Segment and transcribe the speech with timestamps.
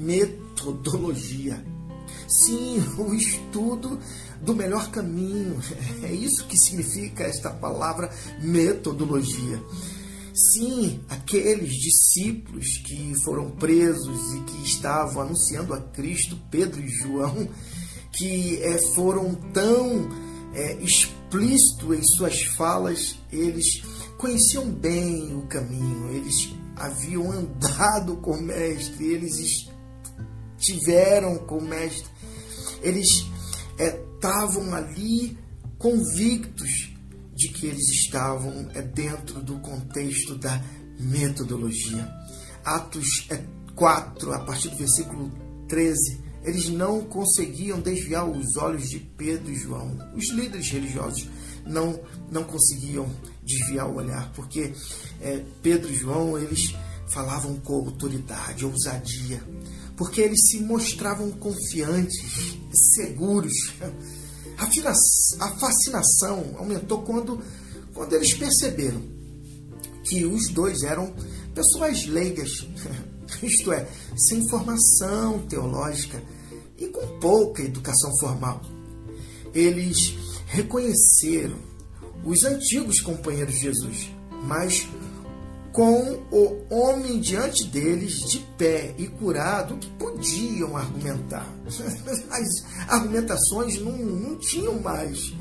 [0.00, 1.64] metodologia.
[2.26, 3.98] Sim, o estudo
[4.40, 5.60] do melhor caminho.
[6.02, 8.10] É isso que significa esta palavra
[8.40, 9.62] metodologia.
[10.32, 17.48] Sim, aqueles discípulos que foram presos e que estavam anunciando a Cristo, Pedro e João,
[18.12, 20.08] que é, foram tão
[20.54, 23.82] é, explícitos em suas falas, eles
[24.16, 29.68] conheciam bem o caminho, eles haviam andado com o Mestre, eles
[30.60, 32.08] estiveram com o Mestre,
[32.82, 33.26] eles
[33.78, 35.36] estavam ali
[35.78, 36.92] convictos
[37.34, 40.62] de que eles estavam é, dentro do contexto da
[40.98, 42.06] metodologia.
[42.62, 43.26] Atos
[43.74, 45.32] 4, a partir do versículo
[45.66, 49.96] 13, eles não conseguiam desviar os olhos de Pedro e João.
[50.14, 51.26] Os líderes religiosos
[51.64, 51.98] não,
[52.30, 53.08] não conseguiam
[53.42, 54.72] desviar o olhar, porque
[55.20, 56.74] é, Pedro e João eles
[57.08, 59.42] falavam com autoridade, ousadia,
[60.00, 62.56] porque eles se mostravam confiantes,
[62.94, 63.52] seguros.
[65.38, 67.38] A fascinação aumentou quando,
[67.92, 69.02] quando eles perceberam
[70.02, 71.14] que os dois eram
[71.54, 72.66] pessoas leigas,
[73.42, 76.22] isto é, sem formação teológica
[76.78, 78.62] e com pouca educação formal.
[79.52, 80.14] Eles
[80.46, 81.58] reconheceram
[82.24, 84.10] os antigos companheiros de Jesus,
[84.44, 84.88] mas
[85.72, 91.46] com o homem diante deles de pé e curado que podiam argumentar.
[92.30, 95.32] As argumentações não, não tinham mais.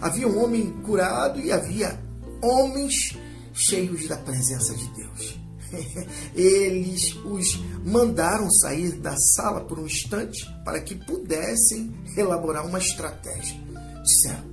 [0.00, 1.98] Havia um homem curado e havia
[2.42, 3.16] homens
[3.52, 5.40] cheios da presença de Deus.
[6.34, 13.58] Eles os mandaram sair da sala por um instante para que pudessem elaborar uma estratégia.
[14.02, 14.44] Disseram: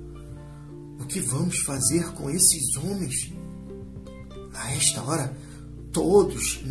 [1.00, 3.33] O que vamos fazer com esses homens?
[4.54, 5.36] A esta hora,
[5.92, 6.62] todos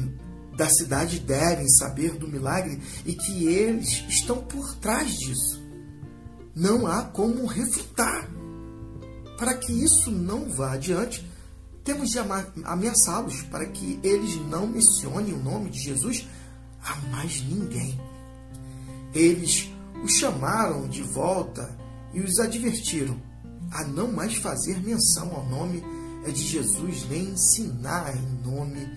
[0.55, 5.61] da cidade devem saber do milagre e que eles estão por trás disso.
[6.55, 8.29] Não há como refutar.
[9.37, 11.27] Para que isso não vá adiante,
[11.83, 12.19] temos de
[12.63, 16.27] ameaçá-los para que eles não mencionem o nome de Jesus
[16.83, 17.99] a mais ninguém.
[19.13, 19.69] Eles
[20.03, 21.77] os chamaram de volta
[22.13, 23.19] e os advertiram
[23.71, 25.83] a não mais fazer menção ao nome
[26.31, 28.87] de Jesus, nem ensinar em nome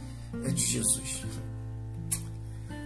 [0.53, 1.25] de Jesus.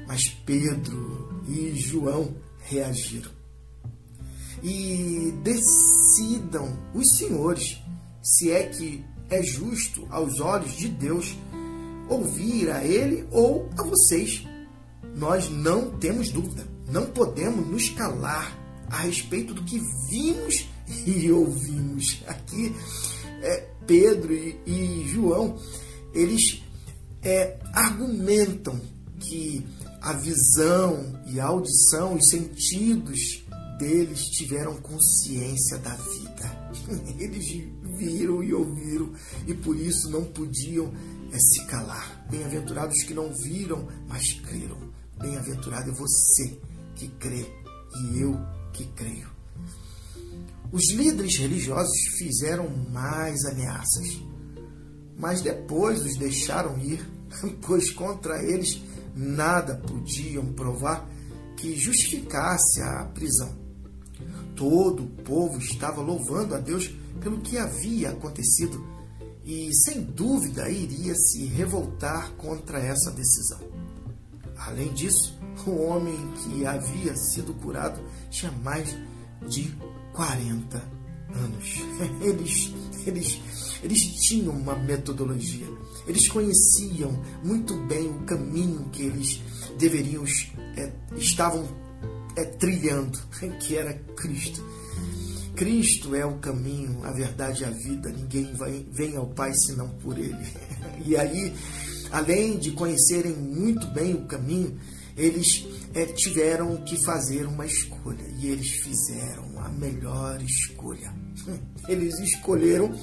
[0.07, 3.31] Mas Pedro e João reagiram.
[4.63, 7.81] E decidam os senhores
[8.23, 11.37] se é que é justo aos olhos de Deus
[12.09, 14.45] ouvir a Ele ou a vocês.
[15.17, 18.57] Nós não temos dúvida, não podemos nos calar
[18.91, 20.69] a respeito do que vimos
[21.07, 22.23] e ouvimos.
[22.27, 22.75] Aqui,
[23.43, 25.59] é, Pedro e, e, João,
[26.13, 26.63] eles
[27.23, 28.81] é, argumentam
[29.19, 29.65] que
[30.01, 33.45] a visão e a audição, os sentidos
[33.79, 36.61] deles tiveram consciência da vida.
[37.19, 37.47] Eles
[37.97, 39.13] viram e ouviram
[39.47, 40.93] e por isso não podiam
[41.33, 42.27] é, se calar.
[42.31, 44.79] Bem-aventurados que não viram, mas creram.
[45.19, 46.59] Bem-aventurado é você
[46.95, 47.47] que crê
[48.03, 48.39] e eu
[48.73, 49.29] que creio.
[50.73, 54.23] Os líderes religiosos fizeram mais ameaças,
[55.19, 57.05] mas depois os deixaram ir,
[57.67, 58.81] pois contra eles
[59.15, 61.09] nada podiam provar
[61.57, 63.59] que justificasse a prisão.
[64.55, 66.89] Todo o povo estava louvando a Deus
[67.21, 68.85] pelo que havia acontecido
[69.45, 73.59] e, sem dúvida, iria se revoltar contra essa decisão.
[74.57, 78.97] Além disso, o homem que havia sido curado tinha mais
[79.49, 79.75] de
[80.13, 80.77] 40
[81.35, 81.75] anos.
[82.23, 82.75] Eles,
[83.07, 83.41] eles,
[83.83, 85.67] eles tinham uma metodologia,
[86.07, 89.41] eles conheciam muito bem o caminho que eles
[89.79, 90.25] deveriam,
[90.77, 91.67] é, estavam
[92.37, 93.19] é, trilhando,
[93.61, 94.63] que era Cristo.
[95.55, 98.11] Cristo é o caminho, a verdade e a vida.
[98.11, 100.37] Ninguém vai, vem ao Pai senão por Ele.
[101.05, 101.55] E aí,
[102.13, 104.79] além de conhecerem muito bem o caminho,
[105.21, 108.25] eles é, tiveram que fazer uma escolha.
[108.39, 111.15] E eles fizeram a melhor escolha.
[111.89, 112.95] Eles escolheram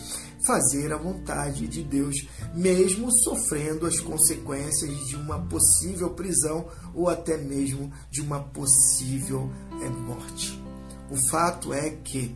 [0.46, 2.16] fazer a vontade de Deus,
[2.56, 9.90] mesmo sofrendo as consequências de uma possível prisão ou até mesmo de uma possível é,
[9.90, 10.62] morte.
[11.10, 12.36] O fato é que,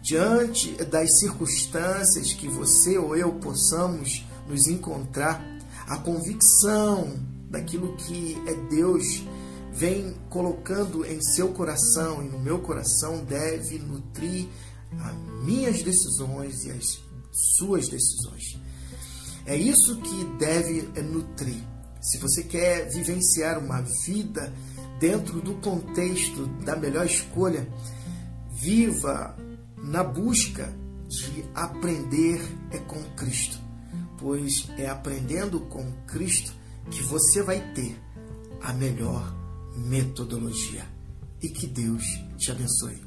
[0.00, 5.44] diante das circunstâncias que você ou eu possamos nos encontrar,
[5.86, 9.24] a convicção daquilo que é Deus
[9.72, 14.48] vem colocando em seu coração e no meu coração deve nutrir
[14.98, 16.98] as minhas decisões e as
[17.58, 18.58] suas decisões.
[19.44, 21.62] É isso que deve nutrir.
[22.00, 24.52] Se você quer vivenciar uma vida
[24.98, 27.68] dentro do contexto da melhor escolha,
[28.50, 29.36] viva
[29.76, 30.74] na busca
[31.06, 32.40] de aprender
[32.70, 33.60] é com Cristo,
[34.18, 36.52] pois é aprendendo com Cristo
[36.90, 38.00] que você vai ter
[38.60, 39.34] a melhor
[39.76, 40.86] metodologia.
[41.42, 42.02] E que Deus
[42.38, 43.05] te abençoe.